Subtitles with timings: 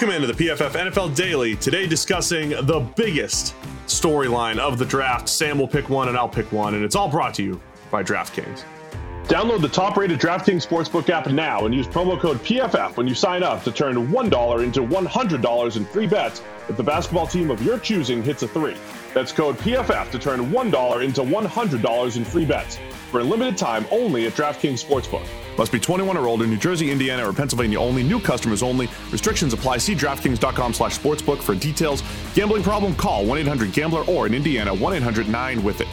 [0.00, 1.56] Welcome into the PFF NFL Daily.
[1.56, 3.54] Today, discussing the biggest
[3.86, 5.28] storyline of the draft.
[5.28, 7.60] Sam will pick one, and I'll pick one, and it's all brought to you
[7.90, 8.64] by DraftKings.
[9.24, 13.14] Download the top rated DraftKings Sportsbook app now and use promo code PFF when you
[13.14, 17.62] sign up to turn $1 into $100 in free bets if the basketball team of
[17.62, 18.78] your choosing hits a three.
[19.12, 22.78] That's code PFF to turn $1 into $100 in free bets
[23.10, 25.26] for a limited time only at DraftKings Sportsbook.
[25.60, 28.02] Must be 21 or older, New Jersey, Indiana, or Pennsylvania only.
[28.02, 28.88] New customers only.
[29.12, 29.76] Restrictions apply.
[29.76, 32.02] See DraftKings.com slash sportsbook for details.
[32.34, 32.94] Gambling problem?
[32.94, 35.86] Call 1-800-GAMBLER or in Indiana, 1-800-9-WITH-IT.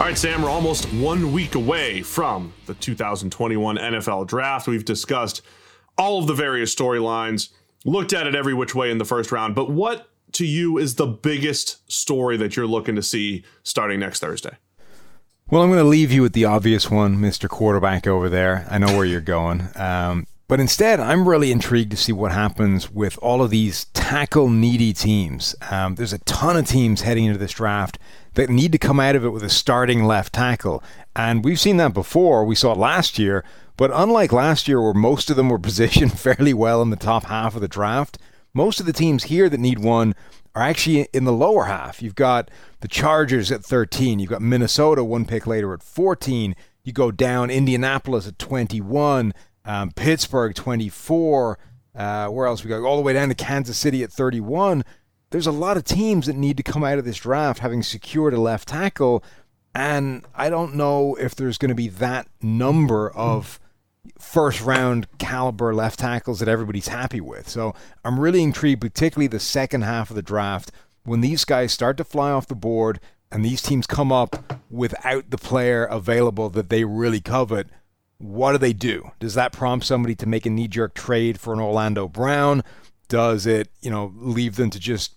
[0.00, 4.66] All right, Sam, we're almost one week away from the 2021 NFL Draft.
[4.66, 5.42] We've discussed
[5.98, 7.50] all of the various storylines,
[7.84, 9.56] looked at it every which way in the first round.
[9.56, 14.20] But what to you is the biggest story that you're looking to see starting next
[14.20, 14.56] Thursday?
[15.50, 17.48] Well, I'm going to leave you with the obvious one, Mr.
[17.48, 18.66] Quarterback over there.
[18.68, 19.70] I know where you're going.
[19.76, 24.50] Um, but instead, I'm really intrigued to see what happens with all of these tackle
[24.50, 25.56] needy teams.
[25.70, 27.98] Um, there's a ton of teams heading into this draft
[28.34, 30.82] that need to come out of it with a starting left tackle.
[31.16, 32.44] And we've seen that before.
[32.44, 33.42] We saw it last year.
[33.78, 37.24] But unlike last year, where most of them were positioned fairly well in the top
[37.24, 38.18] half of the draft,
[38.52, 40.14] most of the teams here that need one
[40.58, 42.02] are actually in the lower half.
[42.02, 44.18] You've got the Chargers at 13.
[44.18, 46.56] You've got Minnesota one pick later at 14.
[46.82, 49.32] You go down Indianapolis at 21
[49.64, 51.58] um, Pittsburgh 24.
[51.94, 52.84] Uh, where else we go?
[52.84, 54.84] All the way down to Kansas City at 31.
[55.30, 58.32] There's a lot of teams that need to come out of this draft having secured
[58.32, 59.22] a left tackle,
[59.74, 63.60] and I don't know if there's going to be that number of
[64.18, 67.48] first round caliber left tackles that everybody's happy with.
[67.48, 70.70] So I'm really intrigued, particularly the second half of the draft,
[71.04, 73.00] when these guys start to fly off the board
[73.30, 77.68] and these teams come up without the player available that they really covet
[78.18, 79.12] what do they do?
[79.20, 82.62] Does that prompt somebody to make a knee jerk trade for an Orlando Brown?
[83.08, 85.14] Does it, you know, leave them to just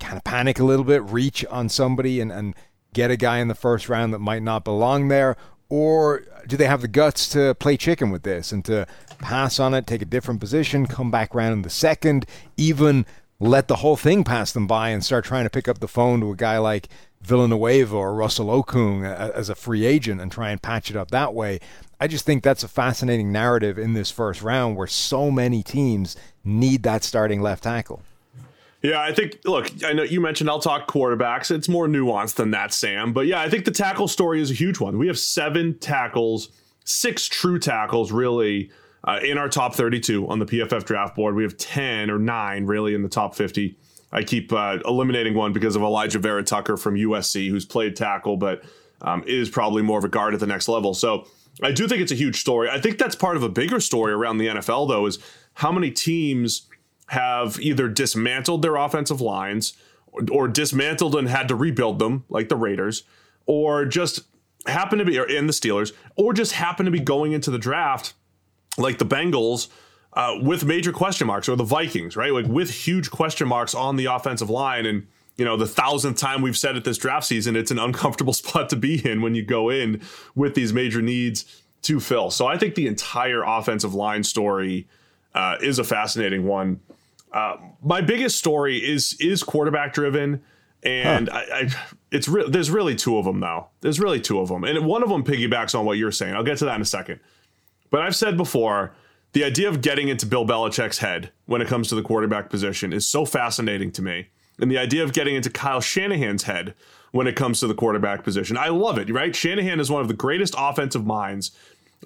[0.00, 2.54] kind of panic a little bit, reach on somebody and, and
[2.92, 5.36] get a guy in the first round that might not belong there?
[5.68, 8.86] Or do they have the guts to play chicken with this and to
[9.18, 12.26] pass on it, take a different position, come back around in the second,
[12.56, 13.06] even
[13.40, 16.20] let the whole thing pass them by and start trying to pick up the phone
[16.20, 16.88] to a guy like
[17.22, 21.34] Villanueva or Russell Okung as a free agent and try and patch it up that
[21.34, 21.58] way.
[21.98, 26.16] I just think that's a fascinating narrative in this first round where so many teams
[26.44, 28.02] need that starting left tackle.
[28.84, 31.50] Yeah, I think, look, I know you mentioned I'll talk quarterbacks.
[31.50, 33.14] It's more nuanced than that, Sam.
[33.14, 34.98] But yeah, I think the tackle story is a huge one.
[34.98, 36.50] We have seven tackles,
[36.84, 38.70] six true tackles, really,
[39.04, 41.34] uh, in our top 32 on the PFF draft board.
[41.34, 43.74] We have 10 or nine, really, in the top 50.
[44.12, 48.64] I keep uh, eliminating one because of Alijah Vera-Tucker from USC, who's played tackle, but
[49.00, 50.92] um, is probably more of a guard at the next level.
[50.92, 51.26] So,
[51.62, 52.68] I do think it's a huge story.
[52.68, 55.20] I think that's part of a bigger story around the NFL, though, is
[55.54, 56.66] how many teams
[57.08, 59.74] have either dismantled their offensive lines
[60.06, 63.04] or, or dismantled and had to rebuild them, like the Raiders,
[63.46, 64.20] or just
[64.66, 68.14] happen to be in the Steelers, or just happen to be going into the draft
[68.78, 69.68] like the Bengals.
[70.12, 72.32] Uh, with major question marks, or the Vikings, right?
[72.32, 76.40] Like with huge question marks on the offensive line, and you know, the thousandth time
[76.40, 79.42] we've said it this draft season, it's an uncomfortable spot to be in when you
[79.42, 80.00] go in
[80.34, 82.30] with these major needs to fill.
[82.30, 84.86] So I think the entire offensive line story
[85.34, 86.80] uh, is a fascinating one.
[87.32, 90.42] Uh, my biggest story is is quarterback driven,
[90.82, 91.38] and huh.
[91.38, 91.68] I, I,
[92.12, 93.68] it's re- there's really two of them though.
[93.80, 96.34] There's really two of them, and one of them piggybacks on what you're saying.
[96.34, 97.20] I'll get to that in a second.
[97.90, 98.94] But I've said before,
[99.32, 102.92] the idea of getting into Bill Belichick's head when it comes to the quarterback position
[102.92, 104.28] is so fascinating to me
[104.60, 106.74] and the idea of getting into Kyle Shanahan's head
[107.12, 108.56] when it comes to the quarterback position.
[108.56, 109.34] I love it, right?
[109.34, 111.52] Shanahan is one of the greatest offensive minds,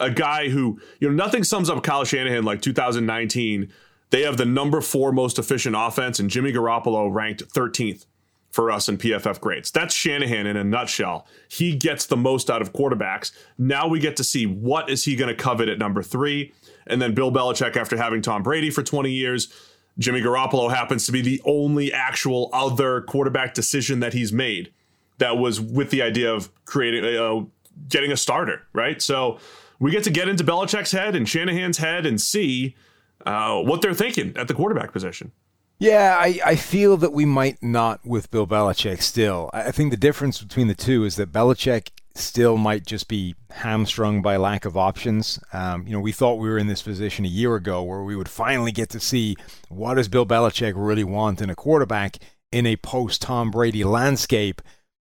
[0.00, 3.72] a guy who, you know, nothing sums up Kyle Shanahan like 2019.
[4.10, 8.06] They have the number four most efficient offense, and Jimmy Garoppolo ranked 13th
[8.50, 9.70] for us in PFF grades.
[9.70, 11.26] That's Shanahan in a nutshell.
[11.48, 13.32] He gets the most out of quarterbacks.
[13.58, 16.52] Now we get to see what is he going to covet at number three.
[16.86, 19.52] And then Bill Belichick, after having Tom Brady for 20 years,
[19.98, 24.72] Jimmy Garoppolo happens to be the only actual other quarterback decision that he's made
[25.18, 27.44] that was with the idea of creating, uh,
[27.88, 29.02] getting a starter, right?
[29.02, 29.38] So
[29.78, 32.76] we get to get into Belichick's head and Shanahan's head and see
[33.26, 35.32] uh, what they're thinking at the quarterback position.
[35.78, 39.48] Yeah, I, I feel that we might not with Bill Belichick still.
[39.52, 44.20] I think the difference between the two is that Belichick still might just be hamstrung
[44.20, 45.38] by lack of options.
[45.52, 48.16] Um, you know, we thought we were in this position a year ago where we
[48.16, 49.36] would finally get to see
[49.68, 52.18] what does Bill Belichick really want in a quarterback
[52.50, 54.60] in a post Tom Brady landscape,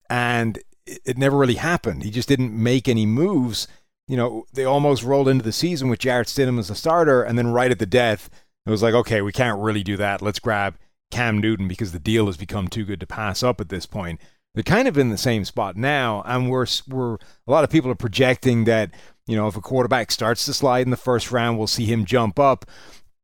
[0.08, 2.02] and it, it never really happened.
[2.02, 3.68] He just didn't make any moves.
[4.08, 7.38] You know, they almost rolled into the season with Jarrett Stidham as a starter, and
[7.38, 8.28] then right at the death,
[8.66, 10.22] it was like, okay, we can't really do that.
[10.22, 10.76] Let's grab
[11.10, 14.20] Cam Newton because the deal has become too good to pass up at this point.
[14.54, 17.90] They're kind of in the same spot now, and we're we're a lot of people
[17.90, 18.90] are projecting that
[19.26, 22.04] you know if a quarterback starts to slide in the first round, we'll see him
[22.04, 22.66] jump up.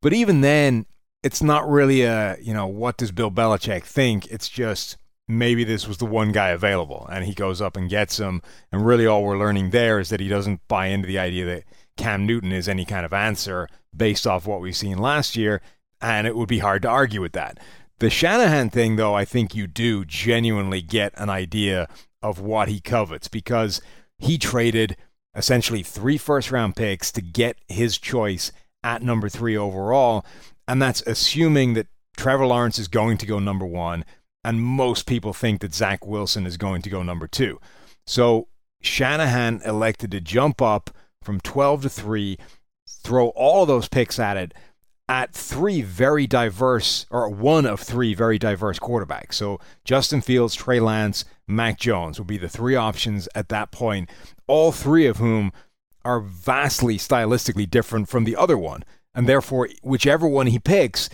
[0.01, 0.85] But even then,
[1.21, 4.25] it's not really a you know what does Bill Belichick think?
[4.31, 4.97] It's just
[5.29, 8.41] maybe this was the one guy available, and he goes up and gets him.
[8.71, 11.63] And really, all we're learning there is that he doesn't buy into the idea that
[11.95, 15.61] Cam Newton is any kind of answer based off what we've seen last year,
[16.01, 17.59] and it would be hard to argue with that.
[17.99, 21.87] The Shanahan thing, though, I think you do genuinely get an idea
[22.21, 23.81] of what he covets because
[24.17, 24.97] he traded
[25.35, 28.51] essentially three first round picks to get his choice
[28.83, 30.25] at number three overall.
[30.67, 31.87] And that's assuming that
[32.17, 34.05] Trevor Lawrence is going to go number one,
[34.49, 37.59] and most people think that Zach Wilson is going to go number two.
[38.07, 38.47] So
[38.81, 40.89] Shanahan elected to jump up
[41.21, 42.35] from 12 to 3,
[42.87, 44.55] throw all those picks at it
[45.07, 49.33] at three very diverse, or one of three very diverse quarterbacks.
[49.33, 54.09] So Justin Fields, Trey Lance, Mac Jones will be the three options at that point,
[54.47, 55.51] all three of whom
[56.03, 58.83] are vastly stylistically different from the other one.
[59.13, 61.07] And therefore, whichever one he picks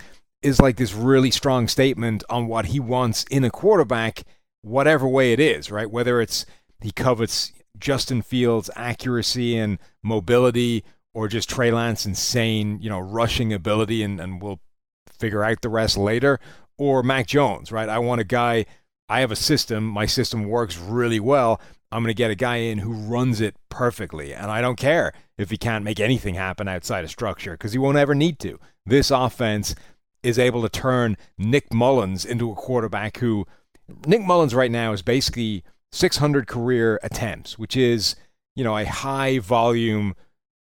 [0.45, 4.24] is like this really strong statement on what he wants in a quarterback,
[4.62, 5.89] whatever way it is, right?
[5.89, 6.45] Whether it's
[6.81, 10.83] he covets Justin Fields' accuracy and mobility,
[11.13, 14.59] or just Trey Lance insane, you know, rushing ability, and, and we'll
[15.18, 16.39] figure out the rest later,
[16.77, 17.89] or Mac Jones, right?
[17.89, 18.65] I want a guy.
[19.09, 19.86] I have a system.
[19.86, 21.59] My system works really well.
[21.91, 25.13] I'm going to get a guy in who runs it perfectly, and I don't care
[25.38, 28.59] if he can't make anything happen outside of structure because he won't ever need to.
[28.86, 29.75] This offense
[30.25, 33.45] is able to turn Nick Mullens into a quarterback who
[34.06, 38.16] Nick Mullens right now is basically 600 career attempts, which is,
[38.56, 40.16] you know, a high volume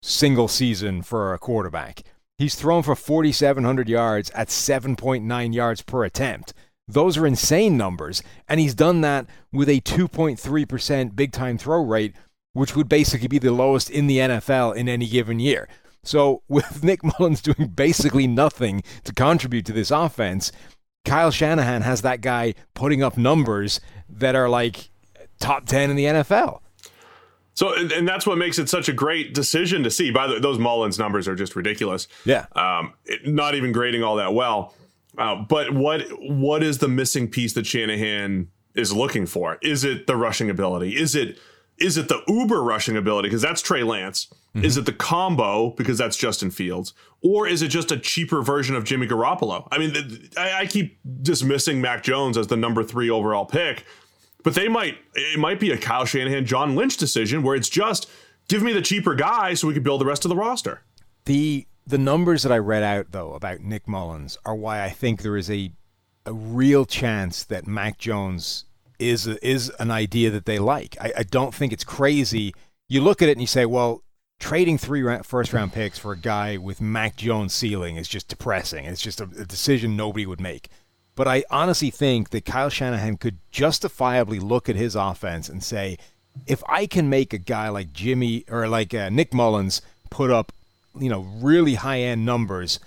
[0.02, 2.04] single season for a quarterback.
[2.38, 6.54] He's thrown for 4,700 yards at 7.9 yards per attempt.
[6.88, 8.22] Those are insane numbers.
[8.48, 12.16] And he's done that with a 2.3% big time throw rate,
[12.54, 15.68] which would basically be the lowest in the NFL in any given year.
[16.08, 20.52] So, with Nick Mullens doing basically nothing to contribute to this offense,
[21.06, 24.90] Kyle Shanahan has that guy putting up numbers that are like
[25.40, 26.60] top 10 in the NFL.
[27.54, 30.12] So, and that's what makes it such a great decision to see.
[30.12, 32.08] By the way, those Mullens numbers are just ridiculous.
[32.24, 32.46] Yeah.
[32.56, 34.76] Um, it, not even grading all that well.
[35.18, 39.58] Uh, but what what is the missing piece that Shanahan is looking for?
[39.64, 40.96] Is it the rushing ability?
[40.96, 41.40] Is it
[41.80, 43.30] is it the uber rushing ability?
[43.30, 44.28] Because that's Trey Lance.
[44.56, 44.66] Mm-hmm.
[44.66, 45.72] Is it the combo?
[45.72, 46.94] Because that's Justin Fields.
[47.22, 49.68] Or is it just a cheaper version of Jimmy Garoppolo?
[49.72, 53.86] I mean, I, I keep dismissing Mac Jones as the number three overall pick
[54.48, 58.10] but they might it might be a Kyle Shanahan, John Lynch decision where it's just
[58.48, 60.84] give me the cheaper guy so we can build the rest of the roster.
[61.26, 65.22] The the numbers that I read out though about Nick Mullens are why I think
[65.22, 65.74] there is a
[66.26, 68.64] a real chance that Mac Jones
[69.00, 70.98] is is an idea that they like.
[71.00, 72.54] I, I don't think it's crazy.
[72.90, 74.04] You look at it and you say, well,
[74.40, 78.86] trading three first round picks for a guy with Mac Jones ceiling is just depressing.
[78.86, 80.70] It's just a, a decision nobody would make.
[81.16, 85.98] But I honestly think that Kyle Shanahan could justifiably look at his offense and say,
[86.46, 90.52] if I can make a guy like Jimmy or like uh, Nick Mullens put up,
[91.00, 92.80] you know, really high end numbers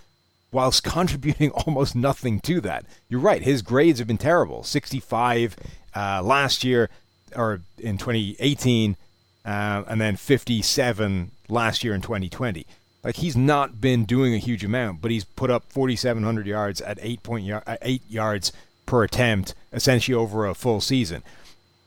[0.52, 2.84] whilst contributing almost nothing to that.
[3.08, 3.42] You're right.
[3.42, 5.56] His grades have been terrible 65
[5.94, 6.88] uh, last year
[7.36, 8.96] or in 2018,
[9.44, 12.66] uh, and then 57 last year in 2020.
[13.02, 16.98] Like he's not been doing a huge amount, but he's put up 4,700 yards at
[17.00, 18.52] eight point y- eight yards
[18.84, 21.22] per attempt, essentially over a full season.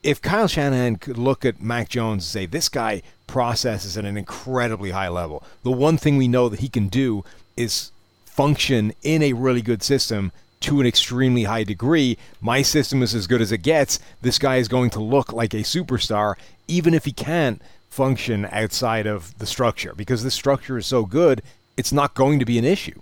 [0.01, 4.17] If Kyle Shanahan could look at Mac Jones and say this guy processes at an
[4.17, 7.23] incredibly high level, the one thing we know that he can do
[7.55, 7.91] is
[8.25, 10.31] function in a really good system
[10.63, 12.17] to an extremely high degree.
[12.41, 13.99] My system is as good as it gets.
[14.21, 16.35] This guy is going to look like a superstar,
[16.67, 21.43] even if he can't function outside of the structure because the structure is so good,
[21.77, 22.99] it's not going to be an issue.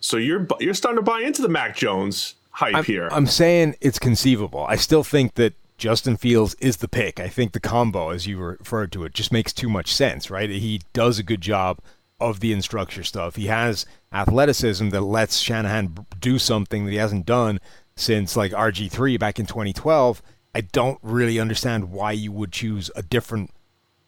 [0.00, 3.08] So you're you're starting to buy into the Mac Jones hype I'm, here.
[3.10, 4.64] I'm saying it's conceivable.
[4.68, 7.18] I still think that Justin Fields is the pick.
[7.18, 10.48] I think the combo, as you referred to it, just makes too much sense, right?
[10.50, 11.78] He does a good job
[12.22, 13.36] of the instructor stuff.
[13.36, 17.60] He has athleticism that lets Shanahan do something that he hasn't done
[17.96, 20.22] since like RG3 back in 2012
[20.54, 23.50] I don't really understand why you would choose a different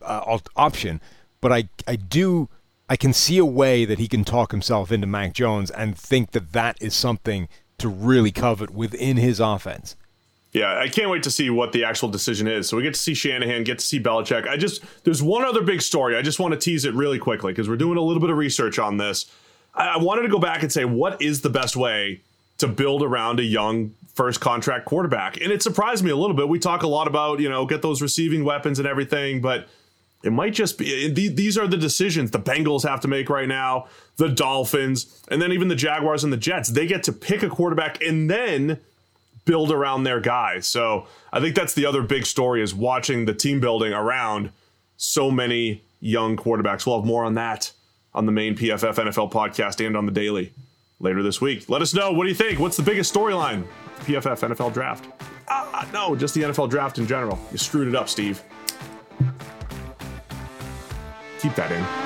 [0.02, 1.00] uh, option,
[1.40, 2.49] but I I do
[2.88, 6.33] I can see a way that he can talk himself into Mac Jones and think
[6.33, 9.97] that that is something to really covet within his offense.
[10.54, 12.68] Yeah, I can't wait to see what the actual decision is.
[12.68, 14.49] So we get to see Shanahan, get to see Belichick.
[14.49, 16.16] I just there's one other big story.
[16.16, 18.37] I just want to tease it really quickly because we're doing a little bit of
[18.37, 19.26] research on this.
[19.75, 22.20] I wanted to go back and say, what is the best way
[22.58, 25.40] to build around a young first contract quarterback?
[25.40, 26.49] And it surprised me a little bit.
[26.49, 29.66] We talk a lot about, you know, get those receiving weapons and everything, but
[30.23, 33.88] it might just be these are the decisions the Bengals have to make right now,
[34.18, 36.68] the Dolphins, and then even the Jaguars and the Jets.
[36.68, 38.78] They get to pick a quarterback and then
[39.45, 40.67] build around their guys.
[40.67, 44.51] So I think that's the other big story is watching the team building around
[44.97, 46.87] so many young quarterbacks.
[46.87, 47.73] We'll have more on that
[48.15, 50.53] on the main PFF NFL podcast and on the daily
[51.01, 51.69] later this week.
[51.69, 52.13] Let us know.
[52.13, 52.59] What do you think?
[52.59, 53.67] What's the biggest storyline?
[54.01, 55.07] PFF NFL draft.
[55.49, 57.39] Ah, no, just the NFL draft in general.
[57.53, 58.43] You screwed it up, Steve.
[61.41, 62.03] Keep that in.